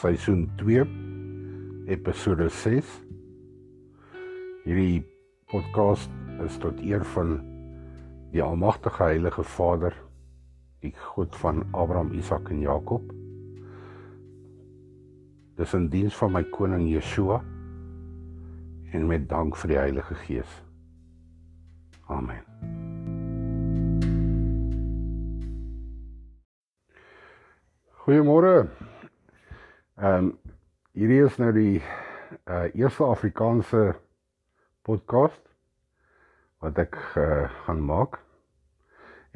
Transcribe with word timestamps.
seisoen 0.00 0.46
2 0.56 0.84
episode 1.92 2.48
6. 2.48 2.88
Hierdie 4.64 5.02
podcast 5.52 6.08
is 6.44 6.56
tot 6.62 6.80
eer 6.80 7.04
van 7.12 7.34
die 8.32 8.40
almagtige 8.40 9.02
heilige 9.10 9.44
Vader, 9.44 9.92
die 10.80 10.94
God 11.12 11.36
van 11.42 11.66
Abraham, 11.76 12.14
Isak 12.16 12.48
en 12.48 12.62
Jakob. 12.64 13.12
Dis 15.60 15.76
in 15.76 15.90
diens 15.92 16.16
van 16.16 16.32
my 16.32 16.46
koning 16.54 16.86
Yeshua 16.88 17.42
en 18.96 19.04
met 19.10 19.28
dank 19.28 19.58
vir 19.60 19.74
die 19.74 19.80
Heilige 19.82 20.16
Gees. 20.24 20.54
Amen. 22.08 22.40
Goeiemôre. 28.00 28.64
Ehm 30.00 30.14
um, 30.16 30.28
hierdie 30.96 31.18
is 31.26 31.34
nou 31.36 31.50
die 31.52 31.80
uh 32.48 32.70
eerste 32.72 33.04
Afrikaanse 33.04 33.80
podcast 34.88 35.42
wat 36.64 36.78
ek 36.80 36.96
uh, 37.20 37.50
gaan 37.66 37.82
maak. 37.84 38.16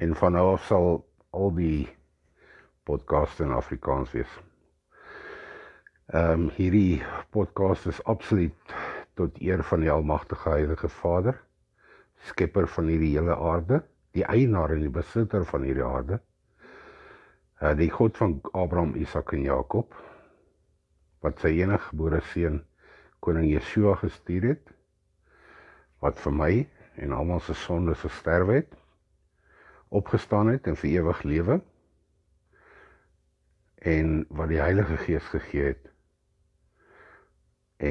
En 0.00 0.14
van 0.16 0.32
nou 0.32 0.45
af 0.55 0.64
sal 0.64 1.02
al 1.36 1.52
die 1.58 1.82
podcasts 2.88 3.42
in 3.45 3.52
Afrikaans 3.52 4.14
wees. 4.16 4.38
Ehm 6.14 6.46
um, 6.46 6.46
hierdie 6.56 7.02
podcast 7.36 7.91
is 7.92 8.00
absoluut 8.14 8.74
tot 9.20 9.36
eer 9.44 9.66
van 9.72 9.84
die 9.84 9.92
almagtige 9.92 10.48
Heilige 10.48 10.88
Vader, 10.88 11.36
skepper 12.30 12.70
van 12.78 12.88
hierdie 12.88 13.12
hele 13.19 13.36
aarde, 13.36 13.83
die 14.17 14.24
eienaar 14.24 14.72
en 14.72 14.89
die 14.89 14.96
besitter 14.96 15.44
van 15.52 15.69
hierdie 15.69 15.84
aarde. 15.84 16.22
Uh 17.61 17.77
die 17.77 17.92
God 17.92 18.17
van 18.17 18.41
Abraham, 18.55 18.96
Isak 18.96 19.36
en 19.36 19.44
Jakob 19.44 19.92
wat 21.25 21.42
sy 21.42 21.55
enige 21.58 21.89
gebore 21.89 22.20
seun 22.30 22.61
koning 23.25 23.48
Yeshua 23.48 23.97
gestuur 24.03 24.48
het 24.53 24.72
wat 26.05 26.19
vir 26.20 26.36
my 26.41 26.53
en 27.05 27.14
almal 27.17 27.41
se 27.44 27.56
sondes 27.58 28.05
gesterf 28.05 28.53
het 28.53 28.75
opgestaan 29.95 30.52
het 30.52 30.69
en 30.69 30.77
vir 30.80 30.91
ewig 30.98 31.22
lewe 31.30 31.61
en 33.95 34.12
wat 34.28 34.52
die 34.52 34.61
Heilige 34.61 34.97
Gees 35.06 35.33
gegee 35.33 35.72
het 35.72 35.89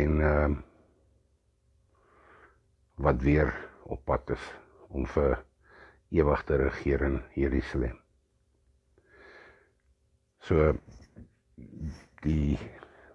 en 0.01 0.21
ehm 0.21 0.53
uh, 0.59 0.61
wat 3.03 3.21
weer 3.21 3.49
op 3.83 4.05
pad 4.05 4.29
is 4.29 4.43
om 4.87 5.05
vir 5.09 5.39
ewig 6.13 6.43
te 6.43 6.55
regeer 6.61 7.01
in 7.01 7.21
Jerusalem. 7.35 7.97
So 10.45 10.73
die 12.21 12.59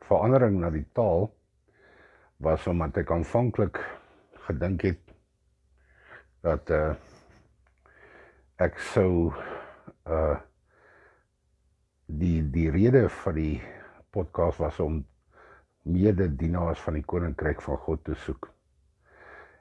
verandering 0.08 0.58
na 0.60 0.70
die 0.74 0.86
taal 0.96 1.28
was 2.44 2.66
omdat 2.70 2.96
ek 3.02 3.10
aanvanklik 3.12 3.80
gedink 4.48 4.84
het 4.88 5.14
dat 6.46 6.70
uh 6.70 6.94
ek 8.58 8.78
sou 8.90 9.30
uh 10.10 10.36
die 12.08 12.40
die 12.50 12.70
rede 12.74 13.04
vir 13.22 13.34
die 13.36 13.56
podcast 14.10 14.58
was 14.58 14.78
om 14.80 15.02
mededienaars 15.84 16.80
van 16.80 16.96
die 16.98 17.04
koninkryk 17.04 17.60
van 17.62 17.76
God 17.84 18.02
te 18.04 18.16
soek. 18.24 18.48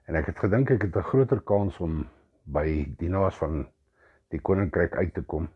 En 0.07 0.15
ek 0.15 0.31
het 0.31 0.39
gedink 0.39 0.71
ek 0.71 0.87
het 0.87 0.95
'n 0.95 1.09
groter 1.11 1.41
kans 1.41 1.79
om 1.79 2.07
by 2.45 2.87
dienaars 2.97 3.35
van 3.35 3.67
die 4.31 4.39
koninkryk 4.39 4.95
uit 4.95 5.13
te 5.13 5.21
kom 5.21 5.49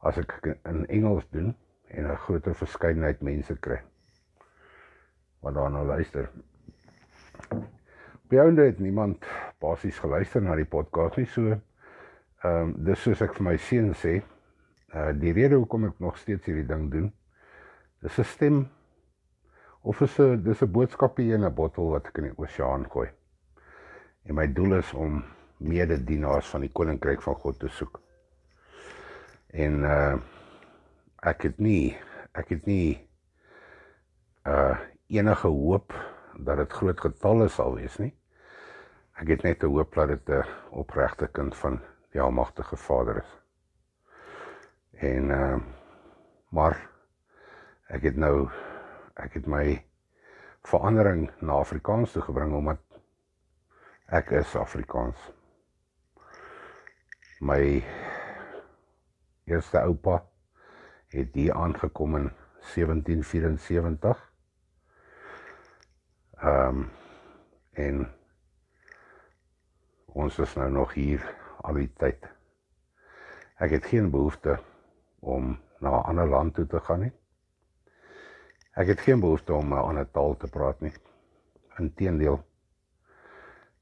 as 0.00 0.18
ek 0.18 0.58
in 0.64 0.86
Engels 0.86 1.28
doen 1.30 1.54
en 1.92 2.10
'n 2.10 2.16
groter 2.16 2.54
verskeidenheid 2.54 3.20
mense 3.20 3.56
kry 3.60 3.80
wat 5.42 5.54
daarna 5.54 5.82
luister. 5.84 6.30
Beyonde 8.28 8.62
het 8.62 8.78
niemand 8.78 9.24
basies 9.58 9.98
geluister 9.98 10.42
na 10.42 10.54
die 10.56 10.68
podcast 10.68 11.16
nie 11.16 11.26
so. 11.26 11.56
Ehm 12.42 12.60
um, 12.60 12.74
dis 12.84 13.02
soos 13.02 13.20
ek 13.22 13.34
vir 13.38 13.44
my 13.46 13.56
seun 13.56 13.92
sê, 13.94 14.22
uh 14.94 15.10
die 15.14 15.32
rede 15.32 15.58
hoekom 15.58 15.84
ek 15.90 15.98
nog 15.98 16.16
steeds 16.18 16.46
hierdie 16.46 16.66
ding 16.66 16.90
doen, 16.90 17.12
dis 18.02 18.18
'n 18.18 18.24
stem 18.24 18.68
of 19.82 20.00
is 20.00 20.18
'n 20.18 20.42
dis 20.42 20.62
'n 20.62 20.72
boodskapie 20.72 21.32
in 21.34 21.44
'n 21.44 21.54
bottel 21.54 21.90
wat 21.90 22.06
ek 22.06 22.18
in 22.18 22.30
die 22.30 22.38
oseaan 22.38 22.86
gooi. 22.90 23.08
En 24.24 24.34
my 24.34 24.46
doel 24.52 24.74
is 24.78 24.92
om 24.94 25.24
mededienaars 25.58 26.48
van 26.48 26.60
die 26.60 26.72
koninkryk 26.72 27.22
van 27.22 27.34
God 27.34 27.58
te 27.58 27.68
soek. 27.68 28.00
En 29.50 29.82
uh 29.82 30.16
ek 31.22 31.44
het 31.46 31.58
nie 31.62 31.94
ek 32.34 32.48
het 32.50 32.66
nie 32.66 32.98
uh 34.48 34.74
enige 35.12 35.48
hoop 35.52 35.92
dat 36.40 36.56
dit 36.56 36.72
groot 36.72 37.00
getalle 37.00 37.48
sal 37.52 37.74
wees 37.76 37.98
nie. 38.00 38.14
Ek 39.20 39.28
het 39.28 39.42
net 39.44 39.62
'n 39.62 39.68
hoop 39.74 39.94
dat 39.94 40.08
dit 40.08 40.28
'n 40.28 40.44
opregte 40.70 41.28
kind 41.28 41.54
van 41.56 41.80
die 42.12 42.20
Almagtige 42.20 42.76
Vader 42.76 43.16
is. 43.16 43.32
En 44.92 45.30
uh 45.30 45.60
maar 46.50 46.90
ek 47.88 48.02
het 48.02 48.16
nou 48.16 48.48
ek 49.14 49.34
het 49.34 49.46
my 49.46 49.84
verandering 50.62 51.30
na 51.40 51.52
Afrikaans 51.52 52.12
toe 52.12 52.22
gebring 52.22 52.54
omdat 52.54 52.80
ek 54.06 54.30
is 54.30 54.56
Afrikaans. 54.56 55.32
My 57.40 57.84
eerste 59.44 59.80
oupa 59.80 60.31
het 61.12 61.34
hier 61.34 61.54
aangekom 61.54 62.16
in 62.16 62.30
1774. 62.74 64.32
Ehm 66.42 66.68
um, 66.68 66.90
en 67.72 68.08
ons 70.06 70.38
is 70.38 70.54
nou 70.54 70.70
nog 70.70 70.94
hier 70.94 71.34
al 71.60 71.74
die 71.74 71.92
tyd. 71.96 72.26
Ek 73.56 73.70
het 73.70 73.86
geen 73.86 74.10
behoefte 74.10 74.58
om 75.20 75.58
na 75.78 75.90
'n 75.90 76.04
ander 76.12 76.28
land 76.28 76.54
toe 76.54 76.66
te 76.66 76.80
gaan 76.80 77.00
nie. 77.00 77.12
Ek 78.72 78.86
het 78.86 79.00
geen 79.00 79.20
behoefte 79.20 79.54
om 79.54 79.72
'n 79.72 79.86
ander 79.88 80.10
taal 80.10 80.36
te 80.36 80.50
praat 80.50 80.80
nie. 80.80 80.92
Inteendeel. 81.78 82.44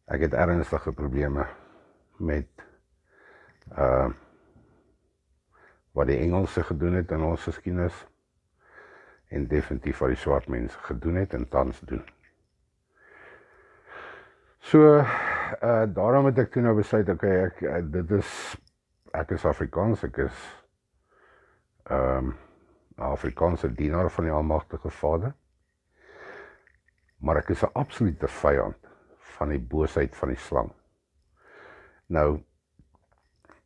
Ek 0.04 0.20
het 0.20 0.32
ernstige 0.32 0.92
probleme 0.92 1.46
met 2.16 2.48
ehm 3.70 4.10
uh, 4.10 4.14
wat 5.92 6.06
die 6.06 6.18
Engelse 6.18 6.62
gedoen 6.62 6.94
het 6.94 7.10
in 7.10 7.22
ons 7.22 7.42
geskiedenis 7.42 8.06
en 9.30 9.46
definitief 9.46 9.98
wat 9.98 10.14
die 10.14 10.18
swart 10.18 10.48
mense 10.48 10.78
gedoen 10.78 11.14
het 11.14 11.34
en 11.34 11.48
tans 11.48 11.80
doen. 11.80 12.02
So 14.60 14.98
uh 14.98 15.86
daarom 15.94 16.28
het 16.30 16.38
ek 16.38 16.52
toe 16.52 16.62
nou 16.62 16.76
besluit 16.76 17.08
okay 17.08 17.32
ek 17.46 17.62
uh, 17.66 17.80
dit 17.82 18.10
is 18.18 18.30
ek 19.16 19.32
is 19.34 19.46
Afrikaans 19.48 20.04
ek 20.06 20.22
is 20.28 20.46
ehm 21.90 22.30
um, 22.30 22.36
Afrikaanse 23.00 23.70
dienaar 23.72 24.10
van 24.12 24.26
die 24.28 24.32
almagtige 24.32 24.90
Vader. 24.92 25.32
Maar 27.18 27.40
ek 27.40 27.48
is 27.56 27.62
'n 27.64 27.72
absolute 27.72 28.28
vyand 28.28 28.76
van 29.38 29.48
die 29.48 29.58
boosheid 29.58 30.16
van 30.16 30.28
die 30.28 30.38
slang. 30.38 30.72
Nou 32.06 32.40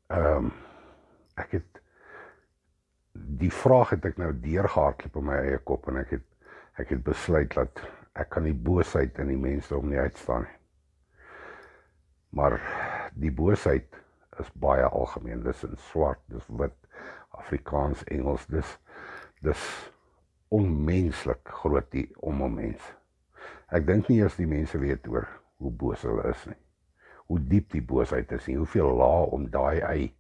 ehm 0.07 0.37
um, 0.37 0.53
ek 1.35 1.51
het 1.59 1.84
die 3.15 3.53
vraag 3.53 3.95
het 3.95 4.07
ek 4.11 4.19
nou 4.19 4.33
deurgehardloop 4.43 5.19
in 5.21 5.27
my 5.29 5.37
eie 5.47 5.59
kop 5.71 5.89
en 5.91 6.01
ek 6.03 6.17
het 6.19 6.31
ek 6.83 6.91
het 6.91 7.05
besluit 7.07 7.53
dat 7.55 7.81
ek 8.19 8.33
kan 8.35 8.47
die 8.47 8.57
boosheid 8.67 9.19
in 9.23 9.29
die 9.31 9.39
mense 9.39 9.77
om 9.77 9.87
nie 9.91 9.99
uitstaan 9.99 10.43
nie. 10.43 10.57
Maar 12.35 12.57
die 13.15 13.31
boosheid 13.31 13.95
is 14.43 14.51
baie 14.59 14.87
algemeen. 14.89 15.45
Dis 15.47 15.63
in 15.63 15.77
swart, 15.91 16.19
dis 16.27 16.47
wit, 16.59 16.75
Afrikaans, 17.39 18.03
Engels, 18.11 18.47
dis 18.51 18.75
dis 19.45 19.63
onmenslik 20.55 21.51
groot 21.61 21.87
die 21.93 22.09
om 22.19 22.43
'n 22.43 22.55
mens. 22.55 22.83
Ek 23.71 23.87
dink 23.87 24.09
nie 24.09 24.19
eers 24.19 24.37
die 24.37 24.51
mense 24.51 24.79
weet 24.79 25.07
oor 25.07 25.29
hoe 25.59 25.71
boos 25.71 26.03
hulle 26.03 26.27
is 26.31 26.47
nie. 26.47 26.61
Hoe 27.27 27.39
diep 27.39 27.71
die 27.71 27.83
boosheid 27.83 28.33
is 28.33 28.49
en 28.49 28.63
hoeveel 28.63 28.97
lae 28.97 29.27
om 29.31 29.51
daai 29.51 29.81
ei 29.81 30.15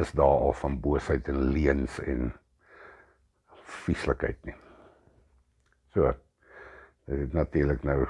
is 0.00 0.12
daar 0.16 0.40
al 0.48 0.52
van 0.52 0.80
boosheid 0.80 1.28
en 1.28 1.50
leuns 1.54 1.98
en 2.00 2.32
vieslikheid 3.84 4.38
nie. 4.48 4.56
So 5.94 6.12
dit 7.10 7.18
het 7.18 7.32
natuurlik 7.32 7.82
nou 7.82 8.04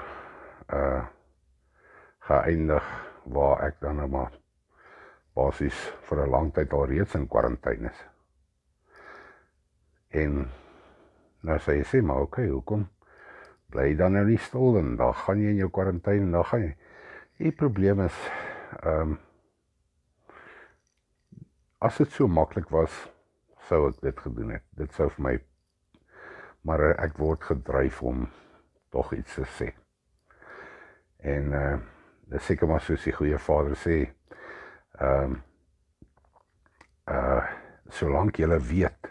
uh 0.73 1.01
geëindig 2.21 2.85
waar 3.33 3.63
ek 3.65 3.79
dan 3.81 3.97
nou 3.97 4.07
maar 4.07 4.35
basies 5.33 5.77
vir 6.07 6.21
'n 6.21 6.29
lang 6.29 6.51
tyd 6.53 6.73
al 6.73 6.85
reeds 6.85 7.15
in 7.15 7.27
kwarantyne 7.27 7.89
is. 7.89 8.01
En 10.09 10.49
nou 11.41 11.57
sê 11.59 11.79
jy 11.79 11.83
sê 11.83 12.01
maar 12.01 12.21
okay, 12.21 12.47
hoekom 12.47 12.87
bly 13.71 13.95
dan 13.95 14.13
nou 14.13 14.25
nie 14.25 14.37
stil 14.37 14.77
en 14.77 14.95
dan 14.95 15.13
gaan 15.13 15.41
jy 15.41 15.49
in 15.49 15.61
jou 15.63 15.69
kwarantyne 15.69 16.27
en 16.27 16.31
dan 16.31 16.45
gaan 16.45 16.61
jy. 16.61 16.75
Die 17.37 17.51
probleem 17.51 18.05
is 18.05 18.17
ehm 18.83 19.01
um, 19.01 19.19
as 21.81 21.97
dit 21.97 22.11
so 22.13 22.29
maklik 22.29 22.69
was, 22.69 22.93
sou 23.67 23.87
ek 23.89 24.01
dit 24.03 24.19
gedoen 24.25 24.53
het. 24.55 24.65
Dit 24.77 24.93
sou 24.93 25.09
vir 25.17 25.25
my 25.25 25.37
maar 26.61 26.83
ek 27.01 27.15
word 27.17 27.41
gedryf 27.49 28.03
om 28.05 28.27
tog 28.93 29.13
iets 29.17 29.39
te 29.39 29.47
sê. 29.57 29.71
En 31.25 31.55
uh 31.57 31.79
dis 32.31 32.45
seker 32.47 32.69
maar 32.69 32.79
soos 32.79 33.03
die 33.03 33.11
goeie 33.11 33.35
Vader 33.43 33.73
sê, 33.75 33.95
ehm 35.03 35.33
um, 35.33 35.33
uh 37.11 37.41
solank 37.91 38.37
jy 38.39 38.47
weet, 38.69 39.09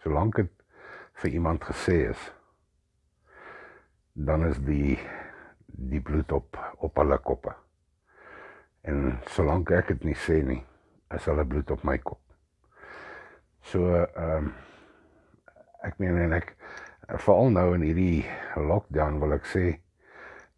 solank 0.00 0.38
dit 0.38 0.52
vir 1.20 1.34
iemand 1.36 1.66
gesê 1.68 1.98
is, 2.08 2.22
dan 4.14 4.46
is 4.48 4.56
die 4.64 4.96
die 5.66 6.00
bloed 6.00 6.32
op 6.32 6.56
op 6.78 6.96
hulle 6.96 7.18
koppe. 7.18 7.52
En 8.82 9.18
solank 9.34 9.74
ek 9.76 9.92
dit 9.92 10.04
nie 10.04 10.16
sê 10.16 10.40
nie, 10.40 10.62
is 11.14 11.26
hulle 11.30 11.44
bloed 11.44 11.70
op 11.70 11.84
my 11.84 11.98
kop. 11.98 12.20
So 13.70 13.90
ehm 14.04 14.36
um, 14.36 14.52
ek 15.84 15.98
meen 16.00 16.16
en 16.16 16.32
ek 16.32 16.54
veral 17.20 17.50
nou 17.52 17.74
in 17.76 17.82
hierdie 17.84 18.24
lockdown 18.56 19.18
wil 19.20 19.34
ek 19.36 19.44
sê 19.50 19.64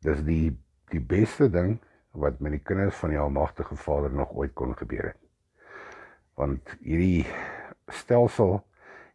dis 0.06 0.22
die 0.26 0.54
die 0.92 1.02
beste 1.02 1.48
ding 1.50 1.80
wat 2.14 2.38
met 2.40 2.54
die 2.54 2.62
kinders 2.62 2.96
van 3.02 3.10
die 3.10 3.18
almagtige 3.18 3.76
Vader 3.76 4.12
nog 4.14 4.30
ooit 4.38 4.54
kon 4.54 4.76
gebeur 4.78 5.10
het. 5.10 5.18
Want 6.38 6.76
hierdie 6.80 7.26
stelsel 7.90 8.60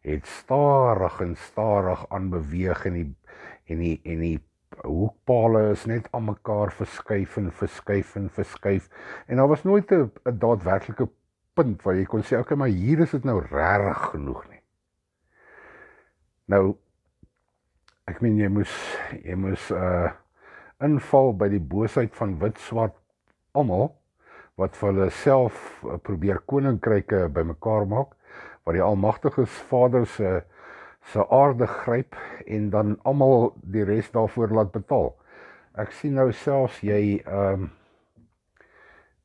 het 0.02 0.26
stadig 0.26 1.20
en 1.24 1.36
stadig 1.36 2.04
aanbeweeg 2.10 2.86
en 2.90 2.98
die 2.98 3.08
en 3.70 3.78
die 3.78 3.98
en 4.04 4.20
die 4.20 4.38
hoekpale 4.82 5.70
is 5.72 5.84
net 5.86 6.08
aan 6.16 6.24
mekaar 6.30 6.72
verskuif 6.74 7.36
en 7.36 7.50
verskuif 7.52 8.14
en 8.18 8.30
verskuif 8.32 8.88
en 9.26 9.40
daar 9.40 9.48
was 9.48 9.64
nooit 9.64 9.90
'n 9.92 10.38
daadwerklike 10.44 11.08
punt 11.56 11.82
waar 11.84 11.98
jy 11.98 12.06
kon 12.08 12.24
sê 12.26 12.38
okay 12.40 12.56
maar 12.58 12.72
hier 12.72 13.02
is 13.04 13.14
dit 13.16 13.24
nou 13.28 13.38
regtig 13.44 14.02
genoeg 14.12 14.42
nie. 14.50 14.60
Nou 16.52 16.64
ek 18.10 18.20
meen 18.24 18.40
jy 18.40 18.50
moes 18.52 18.74
jy 19.22 19.38
moes 19.38 19.70
uh 19.76 20.10
inval 20.82 21.30
by 21.38 21.46
die 21.52 21.62
boosheid 21.62 22.16
van 22.18 22.32
wit 22.40 22.56
swart 22.58 22.96
almal 23.54 23.92
wat 24.58 24.74
vir 24.74 24.88
hulle 24.90 25.10
self 25.14 25.60
uh, 25.86 25.94
probeer 26.02 26.40
koninkryke 26.50 27.28
bymekaar 27.36 27.86
maak 27.86 28.16
waar 28.64 28.76
die 28.76 28.82
almagtige 28.82 29.46
Vader 29.46 30.06
se 30.06 30.40
se 31.12 31.22
aarde 31.34 31.66
gryp 31.66 32.16
en 32.46 32.70
dan 32.70 32.96
almal 33.02 33.52
die 33.62 33.82
res 33.84 34.10
daarvoor 34.14 34.52
laat 34.54 34.70
betaal. 34.70 35.08
Ek 35.74 35.90
sien 35.98 36.14
nou 36.14 36.28
selfs 36.32 36.78
jy 36.86 37.22
ehm 37.22 37.64
um, 37.64 37.70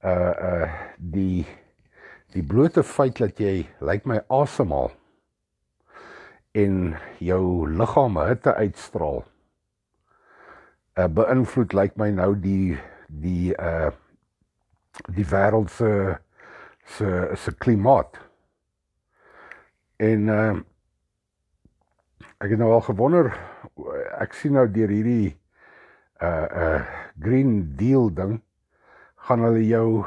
uh 0.05 0.33
uh 0.49 0.69
die 0.97 1.45
die 2.35 2.43
blote 2.43 2.83
feit 2.83 3.19
dat 3.21 3.39
jy 3.39 3.67
lyk 3.79 3.81
like 3.81 4.09
my 4.09 4.19
asemhaal 4.33 4.91
en 6.57 6.95
jou 7.23 7.67
liggaam 7.69 8.17
hitte 8.27 8.53
uitstraal 8.57 9.23
uh 10.97 11.07
beïnvloed 11.07 11.73
lyk 11.77 11.93
like 11.93 12.01
my 12.01 12.09
nou 12.11 12.33
die 12.41 12.77
die 13.07 13.53
uh 13.53 13.91
die 15.13 15.25
wêreld 15.29 15.69
se 15.69 16.17
se 16.97 17.09
se 17.35 17.51
klimaat. 17.53 18.17
En 19.97 20.27
uh 20.33 20.55
ek 22.41 22.53
het 22.53 22.59
nou 22.59 22.71
al 22.73 22.85
gewonder 22.85 23.31
ek 24.21 24.33
sien 24.37 24.57
nou 24.57 24.65
deur 24.69 24.89
hierdie 24.93 25.37
uh 26.21 26.47
uh 26.63 26.81
green 27.21 27.75
deal 27.77 28.09
ding 28.13 28.39
gaan 29.27 29.45
hulle 29.45 29.63
jou 29.65 30.05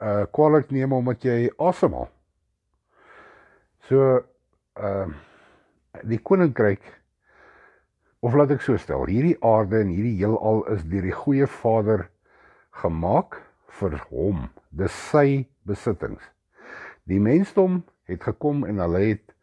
uh 0.00 0.24
kwaliteit 0.32 0.72
neem 0.72 0.92
omdat 0.96 1.24
jy 1.24 1.50
asemhaal. 1.58 2.08
So 3.88 4.20
uh 4.76 5.08
die 6.06 6.20
koninkryk 6.22 6.84
of 8.22 8.36
laat 8.36 8.52
ek 8.54 8.62
so 8.62 8.76
stel, 8.78 9.06
hierdie 9.08 9.36
aarde 9.44 9.80
en 9.80 9.90
hierdie 9.92 10.18
heelal 10.20 10.62
is 10.72 10.84
deur 10.88 11.06
die 11.08 11.16
goeie 11.16 11.48
Vader 11.50 12.06
gemaak 12.82 13.40
vir 13.80 13.96
hom. 14.10 14.46
Dis 14.70 14.94
sy 15.10 15.48
besittings. 15.66 16.22
Die 17.08 17.20
mensdom 17.20 17.82
het 18.08 18.22
gekom 18.28 18.64
en 18.68 18.80
hulle 18.82 19.02
het 19.02 19.34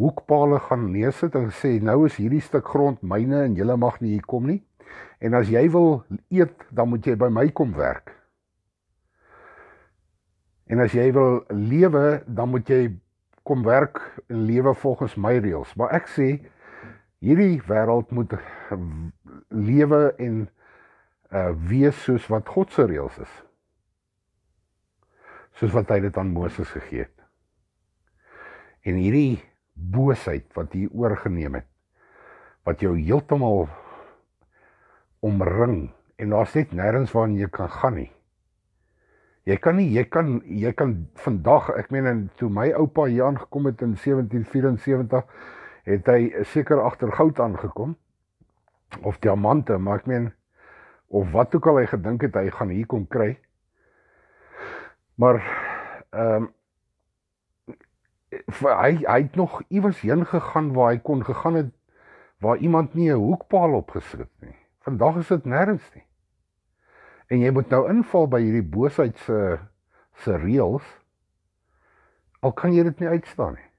hoekpale 0.00 0.58
gaan 0.66 0.88
neersit 0.92 1.36
en 1.38 1.50
gesê 1.52 1.76
nou 1.82 2.04
is 2.08 2.16
hierdie 2.18 2.42
stuk 2.42 2.66
grond 2.72 3.02
myne 3.02 3.44
en 3.46 3.56
julle 3.58 3.76
mag 3.78 4.00
nie 4.02 4.16
hier 4.16 4.26
kom 4.26 4.48
nie. 4.50 4.60
En 5.20 5.36
as 5.38 5.48
jy 5.52 5.62
wil 5.72 6.02
eet, 6.34 6.66
dan 6.74 6.90
moet 6.90 7.06
jy 7.06 7.14
by 7.18 7.30
my 7.32 7.46
kom 7.54 7.72
werk. 7.78 8.12
En 10.66 10.80
as 10.80 10.94
jy 10.96 11.10
wil 11.12 11.42
lewe, 11.52 12.22
dan 12.26 12.52
moet 12.52 12.68
jy 12.68 12.82
kom 13.44 13.64
werk 13.66 14.00
en 14.32 14.46
lewe 14.48 14.74
volgens 14.74 15.16
my 15.20 15.36
reëls. 15.36 15.74
Maar 15.76 15.92
ek 16.00 16.08
sê 16.08 16.28
hierdie 17.24 17.60
wêreld 17.68 18.12
moet 18.16 18.36
lewe 19.48 20.14
en 20.18 20.46
uh 21.34 21.50
wees 21.68 21.98
soos 22.04 22.28
wat 22.30 22.48
God 22.48 22.72
se 22.72 22.86
reëls 22.88 23.18
is. 23.20 23.34
Soos 25.60 25.74
wat 25.74 25.90
hy 25.92 26.00
dit 26.06 26.16
aan 26.20 26.32
Moses 26.32 26.70
gegee 26.72 27.04
het 27.04 27.14
en 28.84 29.00
hierdie 29.00 29.40
boosheid 29.72 30.46
wat 30.56 30.76
hier 30.76 30.92
oorgeneem 30.92 31.58
het 31.58 31.68
wat 32.68 32.84
jou 32.84 32.94
heeltemal 32.96 33.66
omring 35.24 35.88
en 36.20 36.32
daar's 36.32 36.54
net 36.56 36.72
nêrens 36.76 37.12
waarheen 37.16 37.40
jy 37.40 37.48
kan 37.52 37.72
gaan 37.72 37.98
nie. 37.98 38.10
Jy 39.44 39.56
kan 39.60 39.76
nie 39.76 39.90
jy 39.92 40.04
kan 40.08 40.38
jy 40.48 40.72
kan 40.72 40.94
vandag 41.20 41.68
ek 41.76 41.90
meen 41.92 42.06
en 42.08 42.22
toe 42.40 42.48
my 42.48 42.70
oupa 42.72 43.04
hier 43.10 43.26
aangekom 43.26 43.66
het 43.68 43.82
in 43.84 43.92
1774 43.92 45.26
het 45.84 46.08
hy 46.08 46.44
seker 46.48 46.80
agter 46.80 47.12
goud 47.12 47.40
aangekom 47.40 47.92
of 49.02 49.18
diamante 49.20 49.76
maar 49.76 50.00
ek 50.00 50.08
meen 50.08 50.30
of 51.12 51.30
wat 51.36 51.54
ook 51.54 51.68
al 51.68 51.82
hy 51.82 51.86
gedink 51.92 52.24
het 52.24 52.40
hy 52.40 52.48
gaan 52.56 52.72
hier 52.72 52.86
kom 52.88 53.04
kry. 53.06 53.34
Maar 55.20 55.42
ehm 56.10 56.48
um, 56.48 56.52
hy 58.64 58.90
hy 59.04 59.20
het 59.20 59.36
nog 59.38 59.60
iewers 59.68 60.00
heen 60.02 60.24
gegaan 60.26 60.72
waar 60.74 60.90
hy 60.94 60.98
kon 60.98 61.20
gegaan 61.24 61.54
het 61.60 61.70
waar 62.42 62.56
iemand 62.56 62.94
nie 62.94 63.12
'n 63.12 63.20
hoekpaal 63.20 63.76
opgesit 63.76 64.20
het 64.20 64.32
nie. 64.40 64.56
Vandag 64.80 65.16
is 65.16 65.28
dit 65.28 65.44
nêrens 65.44 65.86
nie. 65.94 66.04
En 67.32 67.40
jy 67.40 67.52
moet 67.56 67.70
nou 67.72 67.84
inval 67.88 68.28
by 68.32 68.40
hierdie 68.44 68.66
boosheid 68.74 69.16
se 69.24 69.58
se 70.22 70.36
reëls. 70.38 70.84
Al 72.44 72.52
kan 72.54 72.74
jy 72.74 72.84
dit 72.86 73.00
nie 73.02 73.14
uitstaan 73.16 73.56
nie. 73.56 73.70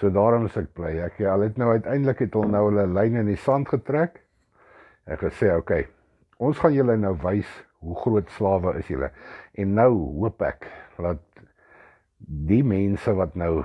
So 0.00 0.10
daarom 0.12 0.48
is 0.48 0.56
ek 0.58 0.72
bly. 0.76 0.96
Ek 1.04 1.20
al 1.24 1.46
het 1.46 1.60
nou 1.60 1.70
uiteindelik 1.72 2.24
het 2.24 2.34
hulle 2.36 2.50
nou 2.52 2.64
hulle 2.68 2.86
lyne 2.90 3.22
in 3.22 3.30
die 3.30 3.40
sand 3.40 3.70
getrek. 3.70 4.20
Ek 5.06 5.22
gesê, 5.22 5.52
"Oké, 5.54 5.58
okay, 5.58 5.88
ons 6.38 6.58
gaan 6.58 6.74
julle 6.74 6.96
nou 6.96 7.14
wys 7.22 7.46
hoe 7.80 7.96
groot 7.96 8.30
slawe 8.30 8.76
is 8.78 8.88
julle." 8.88 9.10
En 9.54 9.74
nou 9.74 9.92
hoop 10.20 10.42
ek 10.42 10.66
dat 10.98 11.22
die 12.18 12.64
mense 12.64 13.14
wat 13.14 13.36
nou 13.36 13.64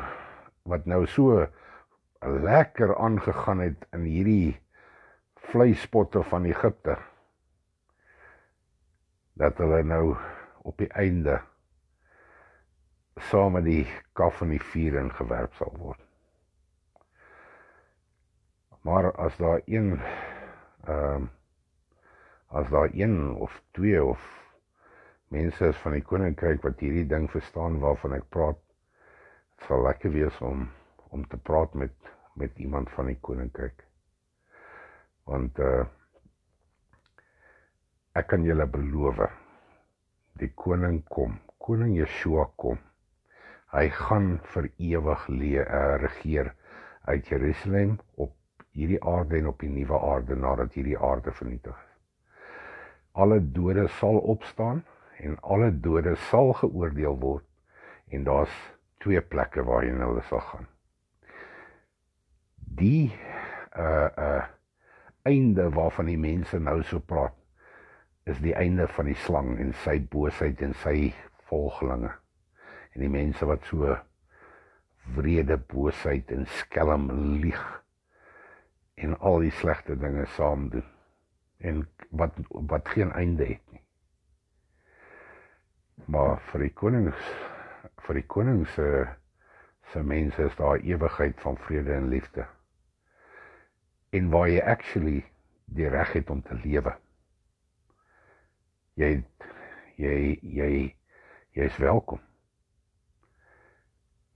wat 0.63 0.85
nou 0.85 1.05
so 1.05 1.47
lekker 2.21 2.97
aangegaan 2.97 3.59
het 3.59 3.87
in 3.93 4.03
hierdie 4.05 4.59
vleispotte 5.35 6.23
van 6.23 6.45
Egipte 6.45 6.97
dat 9.41 9.57
hulle 9.57 9.81
nou 9.83 10.15
op 10.62 10.77
die 10.77 10.89
einde 10.93 11.39
saam 13.29 13.55
met 13.57 13.65
die 13.65 13.86
kaf 14.17 14.41
en 14.45 14.53
die 14.53 14.62
vuur 14.71 15.00
in 15.01 15.10
gewerp 15.17 15.53
sal 15.57 15.74
word. 15.81 16.01
Maar 18.86 19.12
as 19.12 19.38
daar 19.41 19.62
een 19.65 19.93
ehm 20.86 21.15
um, 21.15 21.29
as 22.51 22.67
daar 22.69 22.89
een 22.93 23.36
of 23.39 23.62
twee 23.71 24.03
of 24.03 24.24
mense 25.27 25.67
is 25.67 25.77
van 25.77 25.93
die 25.95 26.03
koninkryk 26.03 26.62
wat 26.65 26.81
hierdie 26.83 27.05
ding 27.07 27.29
verstaan 27.31 27.79
waarvan 27.79 28.17
ek 28.17 28.25
praat. 28.29 28.60
Dit 29.55 29.69
sal 29.69 29.86
lekker 29.86 30.12
wees 30.12 30.41
om 30.41 30.67
om 31.15 31.24
te 31.27 31.38
praat 31.38 31.74
met 31.74 31.95
met 32.36 32.60
iemand 32.60 32.91
van 32.91 33.10
die 33.10 33.17
koninkryk. 33.19 33.88
Want 35.24 35.60
uh 35.60 35.88
ek 38.13 38.27
kan 38.33 38.43
julle 38.43 38.65
beloof 38.67 39.21
die 40.39 40.49
koning 40.55 41.01
kom, 41.09 41.37
koning 41.63 41.93
Yeshua 41.95 42.47
kom. 42.59 42.79
Hy 43.71 43.87
gaan 43.95 44.33
vir 44.53 44.67
ewig 44.83 45.27
leë 45.31 45.63
uh, 45.63 45.95
regeer 46.01 46.51
uit 47.07 47.29
Jerusalem 47.31 47.99
op 48.19 48.33
hierdie 48.75 48.99
aarde 49.07 49.37
en 49.39 49.47
op 49.51 49.63
die 49.63 49.71
nuwe 49.71 49.99
aarde 49.99 50.35
nadat 50.35 50.75
hierdie 50.75 50.99
aarde 50.99 51.31
vernietig 51.31 51.75
is. 51.75 51.87
Alle 53.13 53.39
dode 53.39 53.87
sal 53.99 54.19
opstaan 54.33 54.83
en 55.19 55.37
alle 55.41 55.71
dode 55.71 56.15
sal 56.29 56.53
geoordeel 56.59 57.17
word 57.19 57.47
en 58.11 58.27
daar's 58.27 58.53
twee 59.03 59.21
plekke 59.21 59.63
waarheen 59.67 60.03
hulle 60.03 60.23
sal 60.27 60.43
gaan. 60.51 60.67
Die 62.57 63.11
uh 63.77 64.09
uh 64.17 64.41
einde 65.27 65.67
waarvan 65.69 66.07
die 66.09 66.17
mense 66.17 66.57
nou 66.59 66.79
so 66.83 66.99
praat 66.99 67.35
is 68.29 68.39
die 68.39 68.55
einde 68.55 68.87
van 68.87 69.09
die 69.09 69.17
slang 69.25 69.55
en 69.59 69.73
sy 69.83 69.97
boosheid 70.13 70.61
en 70.61 70.73
sy 70.83 71.13
volgelinge 71.49 72.13
en 72.91 73.05
die 73.05 73.11
mense 73.11 73.45
wat 73.47 73.63
so 73.69 73.95
wrede, 75.15 75.57
boosheid 75.57 76.31
en 76.31 76.45
skelm 76.59 77.09
lieg 77.41 77.61
en 79.01 79.15
al 79.19 79.41
die 79.45 79.53
slegte 79.61 79.95
dinge 79.97 80.27
saam 80.35 80.69
doen 80.73 80.87
en 81.61 81.85
wat 82.09 82.37
wat 82.51 82.89
geen 82.89 83.11
einde 83.13 83.45
het 83.45 83.61
nie. 83.71 83.81
Maar 86.05 86.39
vir 86.51 86.65
die 86.65 86.73
konings 86.73 87.25
vir 88.05 88.17
die 88.17 88.27
konings 88.27 88.73
se 88.77 88.87
se 89.91 90.01
mense 90.07 90.45
is 90.47 90.55
daar 90.55 90.79
ewigheid 90.79 91.41
van 91.43 91.57
vrede 91.57 91.93
en 91.93 92.07
liefde. 92.09 92.45
En 94.09 94.29
waar 94.31 94.47
jy 94.49 94.61
actually 94.61 95.17
die 95.65 95.89
reg 95.89 96.13
het 96.13 96.29
om 96.29 96.41
te 96.41 96.55
lewe. 96.63 96.95
Jy 98.95 99.24
jy 99.98 100.39
jy 100.41 100.71
jy's 101.55 101.77
welkom. 101.77 102.19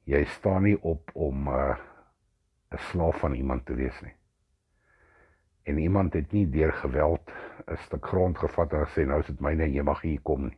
Jy 0.05 0.25
staan 0.25 0.63
nie 0.63 0.77
op 0.81 1.11
om 1.13 1.47
uh, 1.47 1.75
'n 2.71 2.75
uh, 2.75 2.79
slaaf 2.91 3.19
van 3.19 3.33
iemand 3.33 3.65
te 3.65 3.73
wees 3.75 4.01
nie 4.01 4.15
en 5.65 5.77
iemand 5.77 6.13
het 6.13 6.31
nie 6.31 6.49
deur 6.49 6.73
geweld 6.73 7.31
'n 7.65 7.77
stuk 7.77 8.05
grond 8.05 8.37
gevat 8.37 8.73
en 8.73 8.85
gesê 8.85 9.05
nou 9.05 9.19
is 9.19 9.25
dit 9.25 9.39
myne 9.39 9.63
en 9.63 9.73
jy 9.73 9.81
mag 9.81 10.01
hier 10.01 10.21
kom 10.21 10.43
nie. 10.45 10.57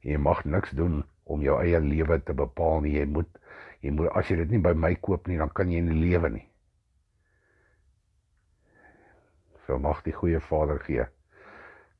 Jy 0.00 0.16
mag 0.16 0.44
niks 0.44 0.70
doen 0.70 1.04
om 1.24 1.42
jou 1.42 1.60
eie 1.60 1.80
lewe 1.80 2.22
te 2.22 2.34
bepaal 2.34 2.80
nie. 2.80 2.92
Jy 2.92 3.04
moet 3.04 3.38
jy 3.80 3.90
moet 3.90 4.08
as 4.08 4.28
jy 4.28 4.36
dit 4.36 4.50
nie 4.50 4.58
by 4.58 4.72
my 4.72 4.94
koop 4.94 5.26
nie, 5.26 5.38
dan 5.38 5.52
kan 5.52 5.70
jy 5.70 5.80
nie 5.80 6.00
lewe 6.00 6.28
nie. 6.28 6.48
So 9.66 9.78
mag 9.78 10.02
die 10.02 10.12
goeie 10.12 10.40
Vader 10.40 10.78
gee 10.78 11.04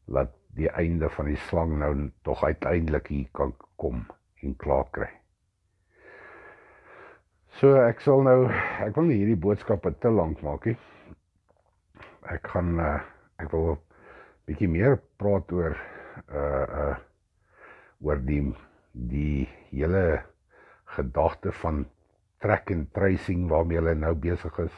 dat 0.06 0.32
die 0.56 0.70
einde 0.72 1.08
van 1.12 1.30
die 1.30 1.40
slang 1.48 1.78
nou 1.78 1.92
tog 2.24 2.44
uiteindelik 2.44 3.08
hier 3.12 3.28
kan 3.32 3.54
kom 3.76 4.06
en 4.42 4.56
klaar 4.56 4.88
kry. 4.92 5.08
So 7.60 7.76
ek 7.80 8.00
sal 8.04 8.22
nou 8.24 8.48
ek 8.84 8.96
wil 8.96 9.08
nie 9.08 9.20
hierdie 9.20 9.40
boodskappe 9.40 9.94
te 10.00 10.12
lank 10.12 10.42
maak 10.44 10.66
nie 10.68 10.76
ek 12.32 12.48
gaan 12.52 12.78
uh, 12.82 13.00
ek 13.42 13.52
wil 13.54 13.76
bietjie 14.46 14.68
meer 14.70 14.98
praat 15.20 15.52
oor 15.54 15.76
uh 16.32 16.64
uh 16.84 16.94
oor 18.04 18.18
die 18.28 18.42
die 19.12 19.46
hele 19.70 20.22
gedagte 20.96 21.52
van 21.62 21.84
track 22.44 22.70
and 22.74 22.90
tracing 22.96 23.46
waarmee 23.50 23.80
hulle 23.80 23.94
nou 24.00 24.12
besig 24.26 24.58
is 24.64 24.74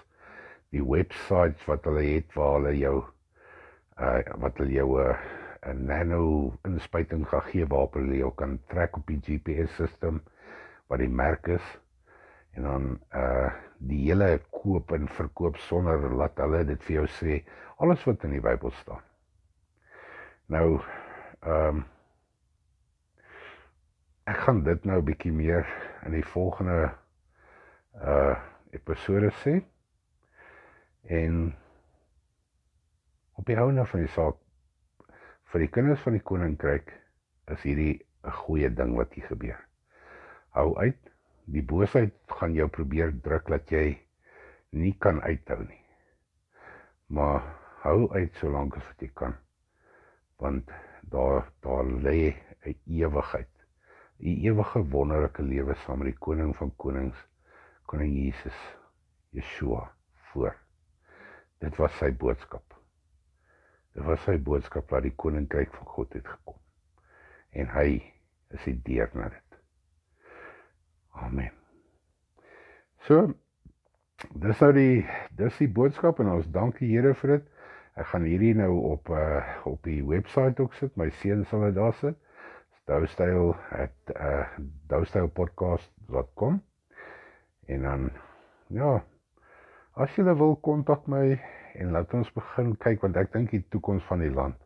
die 0.74 0.84
websites 0.84 1.64
wat 1.70 1.86
hulle 1.88 2.04
het 2.04 2.36
waar 2.36 2.58
hulle 2.58 2.74
jou 2.78 2.96
uh 3.98 4.20
wat 4.44 4.60
hulle 4.62 4.76
jou 4.76 4.88
'n 4.98 5.08
uh, 5.08 5.16
nano 5.74 6.52
inspuiting 6.64 7.26
gaan 7.28 7.46
gee 7.50 7.66
waarop 7.66 7.94
hulle 7.98 8.16
jou 8.16 8.30
kan 8.34 8.58
trek 8.72 8.96
op 8.96 9.06
die 9.06 9.20
GPS 9.24 9.74
stelsel 9.74 10.20
wat 10.88 11.02
die 11.02 11.08
merk 11.10 11.46
is 11.46 11.66
en 12.56 12.62
dan 12.62 12.86
uh 13.14 13.50
die 13.78 14.00
hele 14.08 14.40
koop 14.50 14.90
en 14.90 15.04
verkoop 15.14 15.56
sonder 15.68 16.08
laat 16.18 16.40
hulle 16.42 16.64
dit 16.66 16.82
vir 16.82 16.96
jou 16.96 17.04
sê 17.20 17.36
alles 17.78 18.02
wat 18.08 18.24
in 18.26 18.32
die 18.34 18.42
Bybel 18.42 18.72
staan. 18.80 19.04
Nou 20.50 20.80
ehm 21.46 21.78
um, 21.78 21.84
ek 24.28 24.42
gaan 24.44 24.64
dit 24.64 24.84
nou 24.84 24.98
'n 24.98 25.04
bietjie 25.04 25.32
meer 25.32 25.66
in 26.04 26.12
die 26.12 26.24
volgende 26.34 26.90
uh 27.94 28.34
episode 28.70 29.30
sê. 29.44 29.54
En 31.06 31.54
op 33.32 33.46
die 33.46 33.56
hou 33.56 33.70
nou 33.72 33.86
van 33.86 34.00
die 34.00 34.12
saak 34.12 34.36
vir 35.52 35.64
die 35.64 35.70
kinders 35.72 36.02
van 36.04 36.16
die 36.16 36.24
koninkryk 36.30 36.90
is 37.54 37.62
hierdie 37.64 37.94
'n 38.24 38.34
goeie 38.42 38.68
ding 38.80 38.96
wat 38.96 39.14
hier 39.16 39.28
gebeur. 39.28 39.60
Hou 40.52 40.76
uit 40.76 41.12
die 41.46 41.62
boosheid 41.62 42.12
gaan 42.40 42.54
jou 42.54 42.68
probeer 42.68 43.12
druk 43.24 43.48
dat 43.48 43.70
jy 43.72 43.98
nie 44.72 44.92
kan 45.00 45.20
uithou 45.22 45.62
nie. 45.64 45.80
Maar 47.08 47.40
hou 47.84 48.10
uit 48.12 48.34
solank 48.40 48.76
as 48.76 48.84
wat 48.90 49.00
jy 49.00 49.10
kan. 49.14 49.34
Want 50.36 50.68
daar 51.02 51.48
daar 51.64 51.84
lê 51.84 52.34
'n 52.66 52.76
ewigheid. 52.84 53.54
'n 54.20 54.44
Ewige 54.44 54.82
wonderlike 54.90 55.42
lewe 55.42 55.74
saam 55.74 55.98
met 55.98 56.12
die 56.12 56.18
koning 56.26 56.56
van 56.56 56.76
konings, 56.76 57.16
koning 57.86 58.12
Jesus, 58.12 58.58
Yeshua 59.30 59.92
voor. 60.32 60.56
Dit 61.60 61.76
was 61.76 61.98
sy 61.98 62.10
boodskap. 62.12 62.67
Dit 63.98 64.06
was 64.06 64.20
sy 64.22 64.36
boodskap 64.38 64.92
dat 64.92 65.02
die 65.02 65.14
koninkryk 65.18 65.72
van 65.74 65.86
God 65.90 66.12
het 66.14 66.28
gekom. 66.30 66.54
En 67.50 67.66
hy 67.72 67.96
is 68.54 68.62
die 68.68 68.76
deur 68.86 69.10
na 69.18 69.26
dit. 69.32 69.56
Amen. 71.18 71.50
So 73.08 73.24
dis 74.38 74.62
nou 74.62 74.70
die 74.76 75.02
dis 75.40 75.58
die 75.58 75.70
boodskap 75.80 76.22
en 76.22 76.30
ons 76.30 76.46
dank 76.54 76.78
die 76.78 76.92
Here 76.92 77.10
vir 77.24 77.34
dit. 77.34 77.50
Ek 77.98 78.06
gaan 78.12 78.30
hierdie 78.30 78.54
nou 78.54 78.70
op 78.92 79.10
uh 79.10 79.42
op 79.66 79.82
die 79.82 79.98
webwerf 80.06 80.62
ook 80.62 80.78
sit. 80.78 80.94
My 80.94 81.10
seun 81.18 81.42
sal 81.50 81.66
dit 81.66 81.78
daar 81.82 81.98
sit. 81.98 82.22
Doustyle 82.86 83.56
at 83.74 84.14
uh 84.14 84.46
doustylepodcast.com. 84.94 86.62
En 87.66 87.90
dan 87.90 88.10
ja, 88.78 89.00
as 89.98 90.14
jy 90.14 90.30
wil 90.30 90.54
kontak 90.62 91.10
my 91.10 91.40
en 91.74 91.92
laat 91.92 92.14
ons 92.14 92.32
begin 92.36 92.74
kyk 92.84 93.02
want 93.04 93.16
ek 93.20 93.32
dink 93.32 93.50
die 93.54 93.64
toekoms 93.74 94.06
van 94.08 94.24
die 94.24 94.32
land 94.32 94.56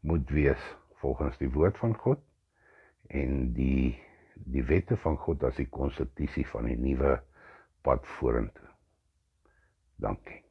moet 0.00 0.30
wees 0.30 0.64
volgens 1.02 1.38
die 1.38 1.50
woord 1.54 1.78
van 1.78 1.94
God 2.04 2.22
en 3.08 3.52
die 3.56 3.94
die 4.46 4.62
wette 4.62 4.96
van 5.02 5.16
God 5.18 5.42
as 5.48 5.56
die 5.58 5.68
konstitusie 5.70 6.46
van 6.52 6.68
die 6.70 6.76
nuwe 6.78 7.16
pad 7.82 8.06
vorentoe. 8.18 8.68
Dankie. 9.98 10.47